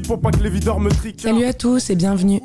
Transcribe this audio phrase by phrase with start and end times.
[0.00, 1.20] Pour pas que les videurs me triquent.
[1.20, 2.40] Salut à tous et bienvenue.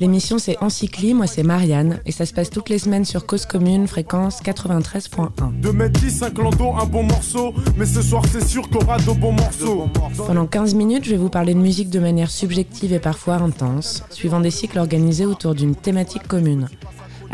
[0.00, 3.44] L'émission c'est Encycli, moi c'est Marianne et ça se passe toutes les semaines sur Cause
[3.44, 5.60] Commune, fréquence 93.1.
[5.60, 8.98] De mettre 10, un clando, un bon morceau, mais ce soir c'est sûr qu'on aura
[8.98, 9.88] de bons morceaux.
[10.26, 14.02] Pendant 15 minutes, je vais vous parler de musique de manière subjective et parfois intense,
[14.10, 16.68] suivant des cycles organisés autour d'une thématique commune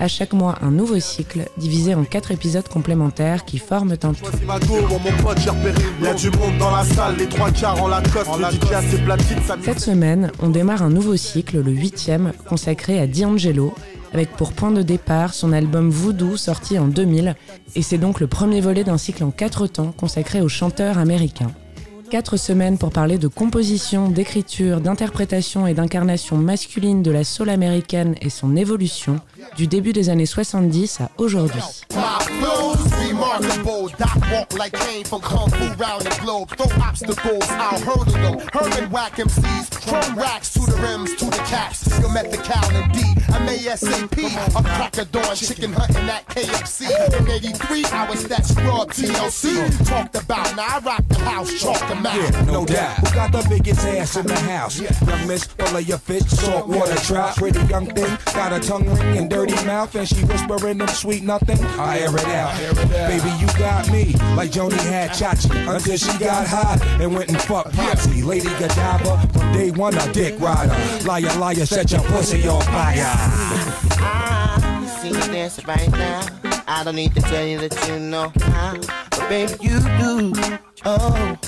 [0.02, 4.26] à chaque mois un nouveau cycle divisé en quatre épisodes complémentaires qui forment un tout.
[9.62, 13.74] Cette semaine, on démarre un nouveau cycle, le huitième, consacré à D'Angelo,
[14.12, 17.36] avec pour point de départ son album Voodoo sorti en 2000,
[17.76, 21.52] et c'est donc le premier volet d'un cycle en quatre temps consacré au chanteur américain.
[22.12, 28.16] Quatre semaines pour parler de composition, d'écriture, d'interprétation et d'incarnation masculine de la soul américaine
[28.20, 29.18] et son évolution,
[29.56, 31.62] du début des années 70 à aujourd'hui.
[33.98, 34.22] Remarkable.
[34.22, 36.50] Doc walk like Kane from Kung Fu round the globe.
[36.50, 38.38] Throw obstacles, I'll hurdle them.
[38.52, 41.86] Herman whack MCs, chrome racks to the rims, to the caps.
[42.00, 43.00] You met the cow and D.
[43.32, 44.56] I'm ASAP.
[44.56, 46.90] I'm cracker dawn, chicken hunting at KFC.
[47.18, 49.86] In 83, I was that scrub TLC.
[49.86, 52.16] Talked about, now I rock the house, chalk the mouth.
[52.16, 52.98] Yeah, no doubt.
[52.98, 54.78] Who got the biggest ass in the house?
[54.78, 54.92] Yeah.
[55.06, 57.36] Young miss, full of your fish, salt water trout.
[57.36, 61.22] Pretty young thing, got a tongue ring and dirty mouth, and she whispering them sweet
[61.22, 61.58] nothing.
[61.78, 62.56] I air it out,
[63.08, 67.40] baby you got me like Joni had Chachi until she got hot and went and
[67.40, 68.22] fucked Popsy.
[68.22, 70.76] Lady Godiva from day one a dick rider.
[71.04, 73.04] Liar, liar, set your pussy on fire.
[74.00, 76.20] I see you dancing right now.
[76.68, 78.76] I don't need to tell you that you know how,
[79.10, 80.32] but baby you do.
[80.84, 81.38] Oh,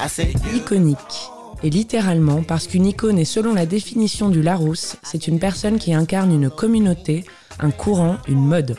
[0.00, 1.30] I said iconique.
[1.64, 5.92] Et littéralement, parce qu'une icône est selon la définition du Larousse, c'est une personne qui
[5.92, 7.24] incarne une communauté,
[7.58, 8.76] un courant, une mode.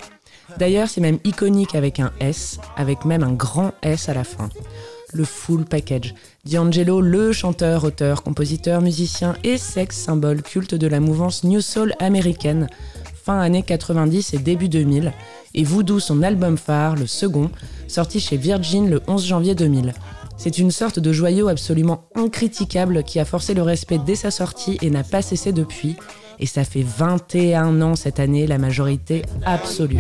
[0.58, 4.50] D'ailleurs, c'est même iconique avec un S, avec même un grand S à la fin.
[5.14, 6.14] Le full package.
[6.46, 11.94] D'Angelo, le chanteur, auteur, compositeur, musicien et sexe symbole culte de la mouvance New Soul
[12.00, 12.68] américaine,
[13.24, 15.14] fin années 90 et début 2000,
[15.56, 17.50] et Voodoo, son album phare, le second,
[17.88, 19.94] sorti chez Virgin le 11 janvier 2000.
[20.38, 24.78] C'est une sorte de joyau absolument incritiquable qui a forcé le respect dès sa sortie
[24.82, 25.98] et n'a pas cessé depuis,
[26.40, 29.98] et ça fait 21 ans cette année, la majorité absolue.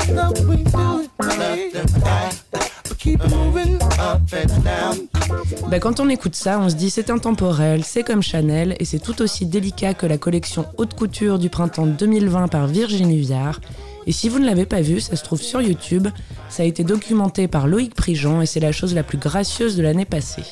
[5.69, 8.99] Bah quand on écoute ça, on se dit c'est intemporel, c'est comme Chanel et c'est
[8.99, 13.59] tout aussi délicat que la collection haute couture du printemps 2020 par Virginie Viard.
[14.07, 16.07] Et si vous ne l'avez pas vu, ça se trouve sur YouTube.
[16.49, 19.83] Ça a été documenté par Loïc Prigent et c'est la chose la plus gracieuse de
[19.83, 20.43] l'année passée.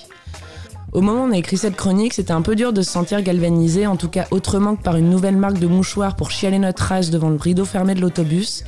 [0.97, 3.21] Au moment où on a écrit cette chronique, c'était un peu dur de se sentir
[3.21, 6.81] galvanisé, en tout cas autrement que par une nouvelle marque de mouchoirs pour chialer notre
[6.81, 8.63] race devant le rideau fermé de l'autobus.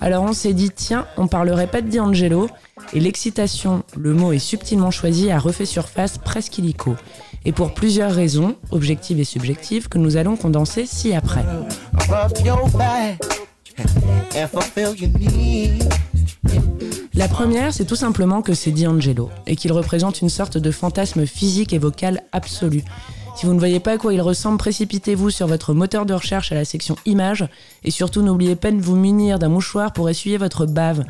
[0.00, 2.48] Alors on s'est dit, tiens, on parlerait pas de D'Angelo,
[2.94, 6.96] et l'excitation, le mot est subtilement choisi, a refait surface presque illico.
[7.44, 11.44] Et pour plusieurs raisons, objectives et subjectives, que nous allons condenser ci-après.
[17.18, 21.26] La première, c'est tout simplement que c'est D'Angelo et qu'il représente une sorte de fantasme
[21.26, 22.84] physique et vocal absolu.
[23.34, 26.52] Si vous ne voyez pas à quoi il ressemble, précipitez-vous sur votre moteur de recherche
[26.52, 27.44] à la section images
[27.82, 31.02] et surtout n'oubliez pas de vous munir d'un mouchoir pour essuyer votre bave.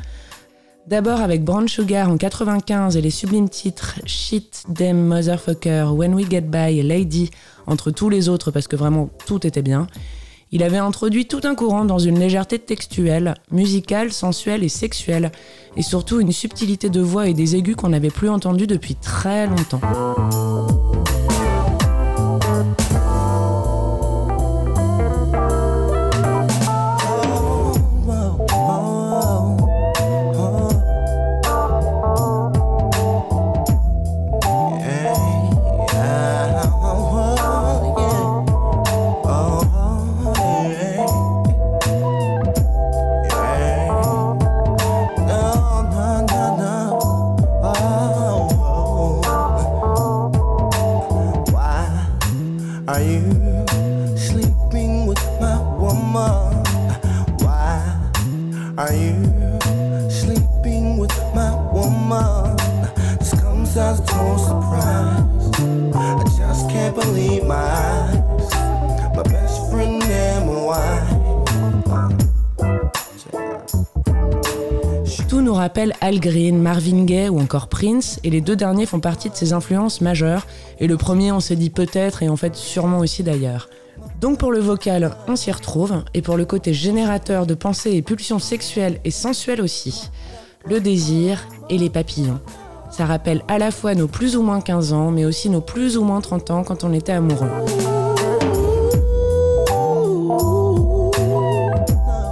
[0.86, 6.26] D'abord avec Brown Sugar en 95 et les sublimes titres Shit, Them, Motherfucker, When We
[6.30, 7.30] Get By Lady,
[7.66, 9.86] entre tous les autres parce que vraiment tout était bien.
[10.50, 15.30] Il avait introduit tout un courant dans une légèreté textuelle, musicale, sensuelle et sexuelle,
[15.76, 19.46] et surtout une subtilité de voix et des aigus qu'on n'avait plus entendus depuis très
[19.46, 19.80] longtemps.
[75.68, 79.34] Rappelle Al Green, Marvin Gaye ou encore Prince, et les deux derniers font partie de
[79.34, 80.46] ses influences majeures,
[80.80, 83.68] et le premier on s'est dit peut-être, et en fait sûrement aussi d'ailleurs.
[84.18, 88.00] Donc pour le vocal, on s'y retrouve, et pour le côté générateur de pensées et
[88.00, 90.08] pulsions sexuelles et sensuelles aussi,
[90.64, 92.40] le désir et les papillons.
[92.90, 95.98] Ça rappelle à la fois nos plus ou moins 15 ans, mais aussi nos plus
[95.98, 97.50] ou moins 30 ans quand on était amoureux.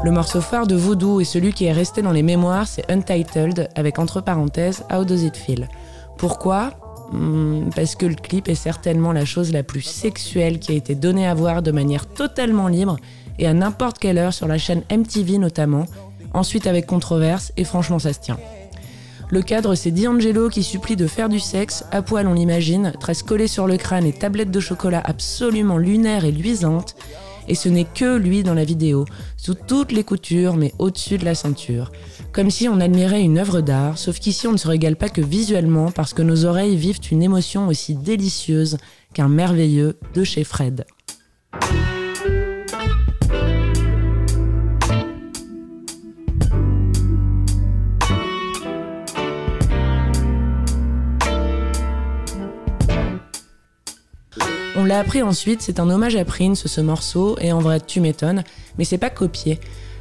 [0.06, 3.68] Le morceau phare de Voodoo et celui qui est resté dans les mémoires, c'est Untitled,
[3.74, 5.68] avec entre parenthèses How Does It Feel.
[6.16, 6.74] Pourquoi?
[7.10, 10.94] Hmm, Parce que le clip est certainement la chose la plus sexuelle qui a été
[10.94, 12.98] donnée à voir de manière totalement libre
[13.40, 15.86] et à n'importe quelle heure sur la chaîne MTV notamment,
[16.34, 18.38] ensuite avec controverse, et franchement ça se tient.
[19.28, 23.24] Le cadre, c'est D'Angelo qui supplie de faire du sexe, à poil on l'imagine, tresse
[23.24, 26.94] collée sur le crâne et tablette de chocolat absolument lunaire et luisante,
[27.48, 29.04] et ce n'est que lui dans la vidéo,
[29.36, 31.92] sous toutes les coutures mais au-dessus de la ceinture.
[32.32, 35.20] Comme si on admirait une œuvre d'art, sauf qu'ici on ne se régale pas que
[35.20, 38.78] visuellement parce que nos oreilles vivent une émotion aussi délicieuse
[39.14, 40.84] qu'un merveilleux de chez Fred.
[54.86, 58.44] L'a appris ensuite, c'est un hommage à Prince ce morceau, et en vrai tu m'étonnes,
[58.78, 59.58] mais c'est pas copié.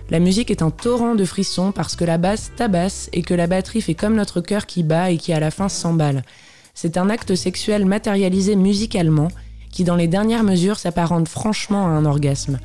[0.09, 3.47] La musique est un torrent de frissons parce que la basse tabasse et que la
[3.47, 6.23] batterie fait comme notre cœur qui bat et qui à la fin s'emballe.
[6.75, 9.29] C'est un acte sexuel matérialisé musicalement
[9.71, 12.59] qui dans les dernières mesures s'apparente franchement à un orgasme.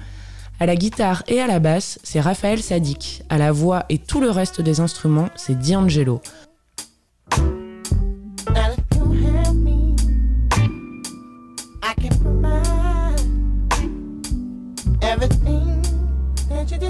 [0.59, 3.23] À la guitare et à la basse, c'est Raphaël Sadik.
[3.31, 6.21] À la voix et tout le reste des instruments, c'est D'Angelo.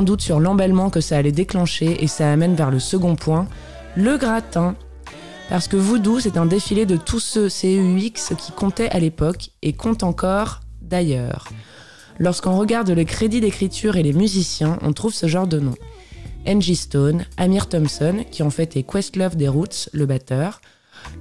[0.00, 3.46] doute sur l'emballement que ça allait déclencher et ça amène vers le second point,
[3.94, 4.74] le gratin.
[5.50, 9.74] Parce que Voodoo, c'est un défilé de tous ceux CEUX qui comptaient à l'époque et
[9.74, 11.48] comptent encore d'ailleurs.
[12.18, 15.76] Lorsqu'on regarde le crédit d'écriture et les musiciens, on trouve ce genre de noms.
[16.46, 20.60] Angie Stone, Amir Thompson, qui en fait est Questlove des Roots, le batteur,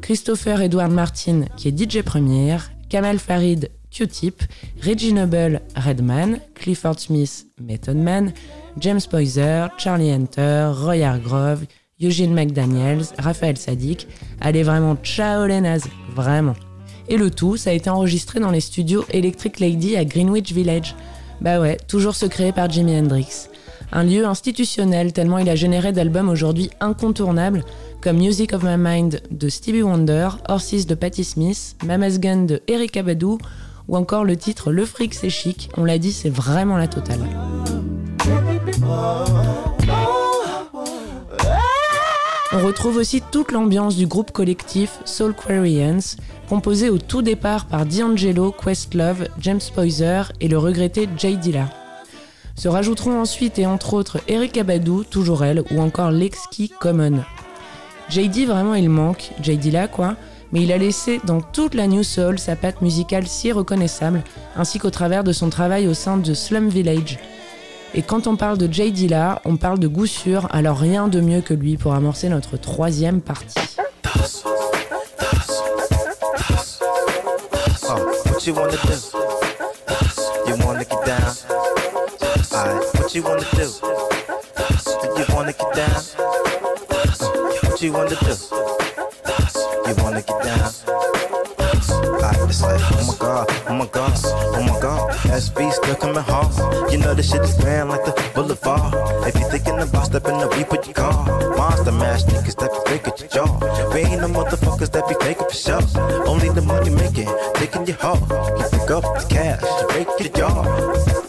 [0.02, 4.44] Christopher Edward Martin, qui est DJ première, Kamal Farid, Q-Tip,
[4.82, 8.34] Reggie Noble, Redman, Clifford Smith, Method Man,
[8.80, 11.66] James Poyser, Charlie Hunter, Roy Hargrove,
[12.02, 14.08] Eugene McDaniels, Raphaël Sadik.
[14.40, 16.56] Allez vraiment, ciao les nazes, vraiment.
[17.10, 20.96] Et le tout, ça a été enregistré dans les studios Electric Lady à Greenwich Village.
[21.42, 23.50] Bah ouais, toujours secret par Jimi Hendrix.
[23.92, 27.66] Un lieu institutionnel tellement il a généré d'albums aujourd'hui incontournables
[28.00, 32.62] comme Music of My Mind de Stevie Wonder, Horses de Patti Smith, Mama's Gun de
[32.68, 33.38] Erika Badu
[33.88, 37.20] ou encore le titre Le fric c'est chic, on l'a dit, c'est vraiment la totale.
[42.54, 46.18] On retrouve aussi toute l'ambiance du groupe collectif Soul Quarians,
[46.50, 51.70] composé au tout départ par D'Angelo, Questlove, James Poyser et le regretté Jay Dilla.
[52.56, 57.24] Se rajouteront ensuite et entre autres Eric Abadou, toujours elle, ou encore Lexki Common.
[58.10, 60.16] JD vraiment il manque, Jay Dilla quoi,
[60.52, 64.24] mais il a laissé dans toute la New Soul sa patte musicale si reconnaissable,
[64.58, 67.18] ainsi qu'au travers de son travail au sein de Slum Village.
[67.94, 71.20] Et quand on parle de Jay Dilla, on parle de goût sûr, alors rien de
[71.20, 73.56] mieux que lui pour amorcer notre troisième partie.
[90.52, 90.91] down?
[93.82, 95.10] My god, oh my god.
[95.42, 96.92] SB still coming hard.
[96.92, 98.94] You know this shit is grand like the boulevard.
[99.28, 101.26] If you thinking about stepping up, we put your car.
[101.58, 103.50] Monster mash niggas that be at your jaw.
[103.92, 105.82] We ain't no motherfuckers that be faking for sure.
[106.28, 108.22] Only the money making, taking your heart.
[108.60, 110.62] You pick up the cash, you break your jaw.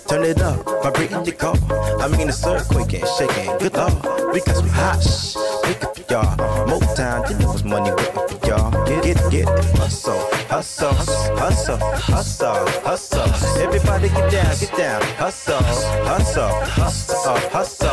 [0.08, 1.56] Turn it up, vibrating your car.
[2.04, 3.48] I mean, it's earthquaking, shaking.
[3.60, 5.00] Good lord, because we hot.
[5.00, 6.36] Shh, pick up your y'all.
[6.68, 8.70] Motown, you know it's money waiting for y'all.
[8.86, 9.64] Get, get it, get it.
[9.76, 10.94] Hustle, hustle,
[11.40, 13.62] hustle, hustle, hustle.
[13.62, 15.02] Everybody get down, get down.
[15.16, 15.62] Hustle,
[16.04, 17.88] hustle, hustle, hustle,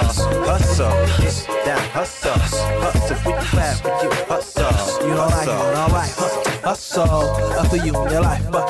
[0.50, 0.92] hustle.
[1.22, 2.40] Get down, hustle,
[2.84, 3.18] hustle.
[3.26, 5.08] We clap with you, hustle.
[5.08, 6.14] You know, like, you know, like,
[6.64, 7.24] hustle.
[7.60, 8.66] After you in your life, but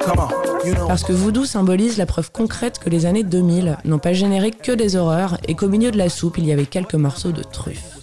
[0.00, 0.44] come on.
[0.88, 4.72] Parce que Voodoo symbolise la preuve concrète que les années 2000 n'ont pas généré que
[4.72, 7.93] des horreurs et qu'au milieu de la soupe, il y avait quelques morceaux de truffes.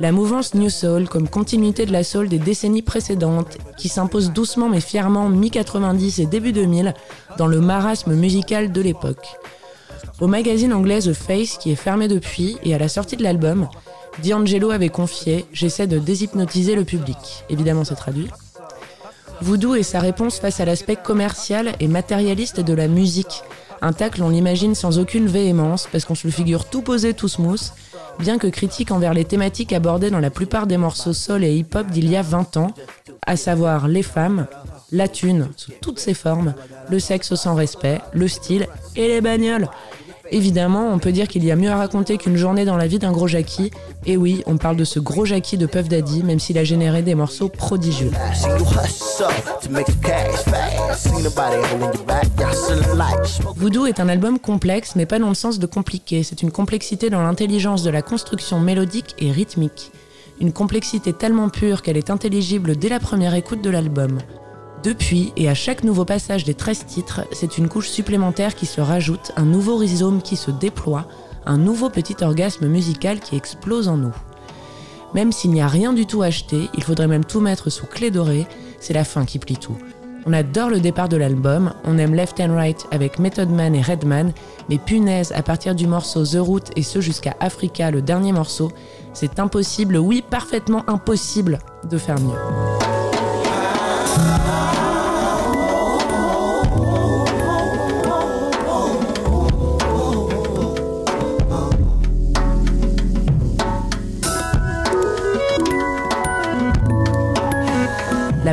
[0.00, 4.68] La mouvance New Soul, comme continuité de la soul des décennies précédentes, qui s'impose doucement
[4.68, 6.94] mais fièrement mi-90 et début 2000
[7.36, 9.26] dans le marasme musical de l'époque.
[10.20, 13.68] Au magazine anglais The Face, qui est fermé depuis, et à la sortie de l'album,
[14.24, 17.44] D'Angelo avait confié J'essaie de déshypnotiser le public.
[17.50, 18.28] Évidemment, c'est traduit.
[19.40, 23.42] Voodoo est sa réponse face à l'aspect commercial et matérialiste de la musique.
[23.80, 27.28] Un tacle, on l'imagine sans aucune véhémence, parce qu'on se le figure tout posé, tout
[27.28, 27.72] smooth,
[28.18, 31.86] bien que critique envers les thématiques abordées dans la plupart des morceaux soul et hip-hop
[31.88, 32.74] d'il y a 20 ans,
[33.26, 34.46] à savoir les femmes,
[34.92, 36.54] la thune sous toutes ses formes,
[36.90, 39.68] le sexe sans respect, le style et les bagnoles.
[40.30, 42.98] Évidemment, on peut dire qu'il y a mieux à raconter qu'une journée dans la vie
[42.98, 43.70] d'un gros Jackie.
[44.06, 47.02] Et oui, on parle de ce gros Jackie de Puff Daddy, même s'il a généré
[47.02, 48.10] des morceaux prodigieux.
[53.56, 56.22] Voodoo est un album complexe, mais pas dans le sens de compliqué.
[56.22, 59.92] C'est une complexité dans l'intelligence de la construction mélodique et rythmique.
[60.40, 64.18] Une complexité tellement pure qu'elle est intelligible dès la première écoute de l'album.
[64.82, 68.80] Depuis, et à chaque nouveau passage des 13 titres, c'est une couche supplémentaire qui se
[68.80, 71.06] rajoute, un nouveau rhizome qui se déploie,
[71.46, 74.14] un nouveau petit orgasme musical qui explose en nous.
[75.14, 78.10] Même s'il n'y a rien du tout acheté, il faudrait même tout mettre sous clé
[78.10, 78.46] dorée,
[78.78, 79.76] c'est la fin qui plie tout.
[80.26, 83.82] On adore le départ de l'album, on aime Left and Right avec Method Man et
[83.82, 84.32] Redman,
[84.68, 88.70] mais punaise, à partir du morceau The Route et ce jusqu'à Africa, le dernier morceau,
[89.12, 91.58] c'est impossible, oui, parfaitement impossible
[91.90, 92.77] de faire mieux.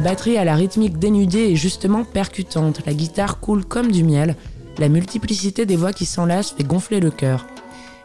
[0.05, 4.35] Batterie à la rythmique dénudée est justement percutante, la guitare coule comme du miel,
[4.77, 7.47] la multiplicité des voix qui s'enlacent fait gonfler le cœur.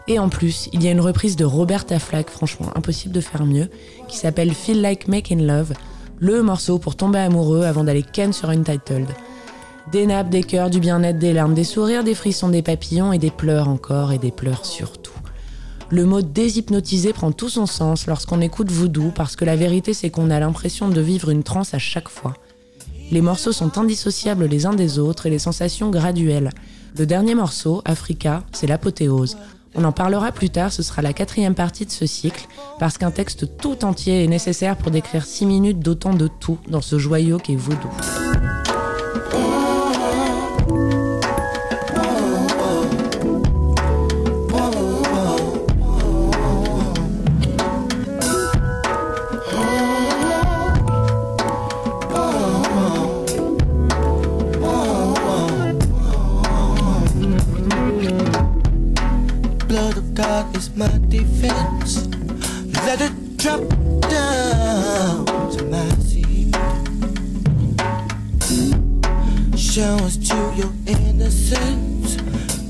[0.09, 3.45] Et en plus, il y a une reprise de Roberta Flack, franchement impossible de faire
[3.45, 3.69] mieux,
[4.09, 5.75] qui s'appelle Feel Like Making Love,
[6.21, 9.09] le morceau pour tomber amoureux avant d'aller ken sur Untitled.
[9.93, 13.19] Des nappes, des cœurs, du bien-être, des larmes, des sourires, des frissons, des papillons et
[13.19, 15.20] des pleurs encore et des pleurs surtout.
[15.93, 20.11] Le mot déshypnotisé prend tout son sens lorsqu'on écoute Voodoo parce que la vérité c'est
[20.11, 22.35] qu'on a l'impression de vivre une transe à chaque fois.
[23.11, 26.51] Les morceaux sont indissociables les uns des autres et les sensations graduelles.
[26.97, 29.37] Le dernier morceau, Africa, c'est l'apothéose.
[29.75, 32.47] On en parlera plus tard, ce sera la quatrième partie de ce cycle,
[32.79, 36.81] parce qu'un texte tout entier est nécessaire pour décrire six minutes d'autant de tout dans
[36.81, 37.89] ce joyau qu'est Voodoo.
[61.11, 62.07] defense.
[62.87, 63.61] Let it drop
[64.09, 66.55] down to my seat.
[69.59, 72.17] Show us to your innocence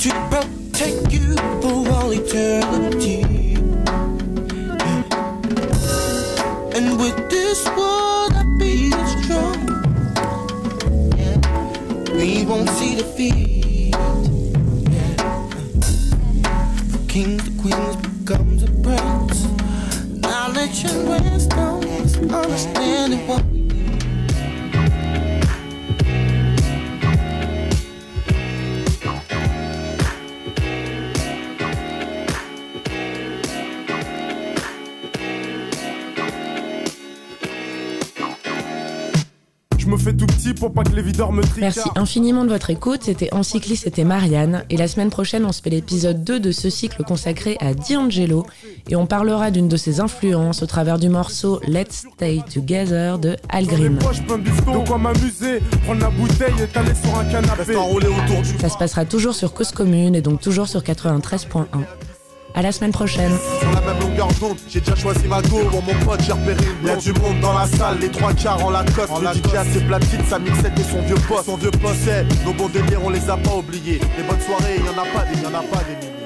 [0.02, 0.59] to protect.
[23.10, 23.59] running
[41.60, 43.00] Merci infiniment de votre écoute.
[43.04, 44.64] C'était Encycli, c'était Marianne.
[44.70, 48.46] Et la semaine prochaine, on se fait l'épisode 2 de ce cycle consacré à D'Angelo.
[48.88, 53.36] Et on parlera d'une de ses influences au travers du morceau Let's Stay Together de
[53.48, 53.98] Al Green.
[58.60, 61.66] Ça se passera toujours sur Cause Commune et donc toujours sur 93.1.
[62.54, 63.32] À la semaine prochaine.
[63.60, 65.62] Sur la même longueur d'onde, j'ai déjà choisi ma go.
[65.70, 68.64] Bon, mon pote, j'ai repéré une Y'a du monde dans la salle, les trois quarts
[68.64, 69.10] en Lacoste.
[69.10, 71.44] En le DJ a ses platines, sa mixette et son vieux poste.
[71.46, 72.10] Son vieux poste,
[72.44, 74.00] nos bons délires, on les a pas oubliés.
[74.16, 76.20] Les bonnes soirées, y'en a pas des, y'en a pas des milliers.